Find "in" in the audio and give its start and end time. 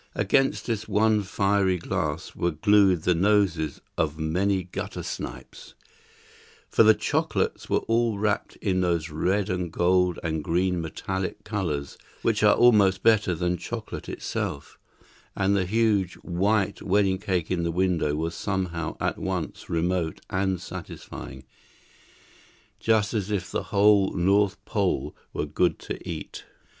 8.55-8.81, 17.51-17.61